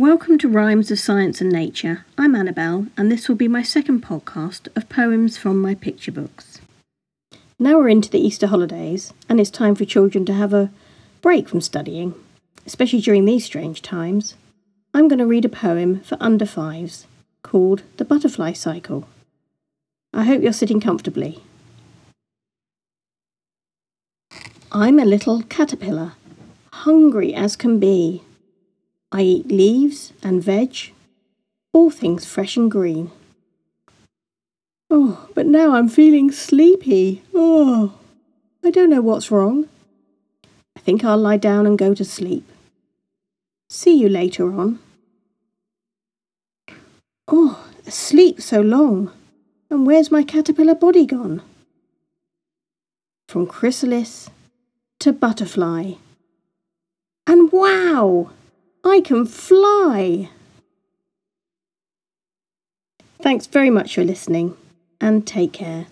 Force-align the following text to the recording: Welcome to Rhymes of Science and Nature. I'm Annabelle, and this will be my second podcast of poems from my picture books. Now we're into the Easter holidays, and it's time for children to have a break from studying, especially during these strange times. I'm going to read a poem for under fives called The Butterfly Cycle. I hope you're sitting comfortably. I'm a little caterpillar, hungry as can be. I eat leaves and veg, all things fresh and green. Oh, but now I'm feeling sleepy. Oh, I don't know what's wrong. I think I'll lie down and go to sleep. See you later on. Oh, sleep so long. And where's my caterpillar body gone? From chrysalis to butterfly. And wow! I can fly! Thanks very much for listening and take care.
Welcome 0.00 0.38
to 0.38 0.48
Rhymes 0.48 0.90
of 0.90 0.98
Science 0.98 1.42
and 1.42 1.52
Nature. 1.52 2.06
I'm 2.16 2.34
Annabelle, 2.34 2.86
and 2.96 3.12
this 3.12 3.28
will 3.28 3.36
be 3.36 3.48
my 3.48 3.62
second 3.62 4.02
podcast 4.02 4.74
of 4.74 4.88
poems 4.88 5.36
from 5.36 5.60
my 5.60 5.74
picture 5.74 6.10
books. 6.10 6.58
Now 7.58 7.76
we're 7.76 7.90
into 7.90 8.08
the 8.08 8.18
Easter 8.18 8.46
holidays, 8.46 9.12
and 9.28 9.38
it's 9.38 9.50
time 9.50 9.74
for 9.74 9.84
children 9.84 10.24
to 10.24 10.32
have 10.32 10.54
a 10.54 10.70
break 11.20 11.50
from 11.50 11.60
studying, 11.60 12.14
especially 12.64 13.02
during 13.02 13.26
these 13.26 13.44
strange 13.44 13.82
times. 13.82 14.36
I'm 14.94 15.06
going 15.06 15.18
to 15.18 15.26
read 15.26 15.44
a 15.44 15.50
poem 15.50 16.00
for 16.00 16.16
under 16.18 16.46
fives 16.46 17.06
called 17.42 17.82
The 17.98 18.06
Butterfly 18.06 18.54
Cycle. 18.54 19.06
I 20.14 20.24
hope 20.24 20.40
you're 20.40 20.54
sitting 20.54 20.80
comfortably. 20.80 21.42
I'm 24.72 24.98
a 24.98 25.04
little 25.04 25.42
caterpillar, 25.42 26.14
hungry 26.72 27.34
as 27.34 27.54
can 27.54 27.78
be. 27.78 28.22
I 29.12 29.22
eat 29.22 29.48
leaves 29.48 30.12
and 30.22 30.42
veg, 30.42 30.92
all 31.72 31.90
things 31.90 32.24
fresh 32.24 32.56
and 32.56 32.70
green. 32.70 33.10
Oh, 34.88 35.28
but 35.34 35.46
now 35.46 35.74
I'm 35.74 35.88
feeling 35.88 36.30
sleepy. 36.30 37.22
Oh, 37.34 37.94
I 38.64 38.70
don't 38.70 38.90
know 38.90 39.00
what's 39.00 39.30
wrong. 39.30 39.68
I 40.76 40.80
think 40.80 41.04
I'll 41.04 41.18
lie 41.18 41.36
down 41.36 41.66
and 41.66 41.78
go 41.78 41.94
to 41.94 42.04
sleep. 42.04 42.44
See 43.68 43.94
you 43.96 44.08
later 44.08 44.52
on. 44.52 44.78
Oh, 47.28 47.64
sleep 47.86 48.40
so 48.40 48.60
long. 48.60 49.12
And 49.70 49.86
where's 49.86 50.10
my 50.10 50.24
caterpillar 50.24 50.74
body 50.74 51.06
gone? 51.06 51.42
From 53.28 53.46
chrysalis 53.46 54.30
to 54.98 55.12
butterfly. 55.12 55.92
And 57.26 57.52
wow! 57.52 58.30
I 58.84 59.00
can 59.00 59.26
fly! 59.26 60.30
Thanks 63.22 63.46
very 63.46 63.70
much 63.70 63.94
for 63.94 64.04
listening 64.04 64.56
and 65.00 65.26
take 65.26 65.52
care. 65.52 65.86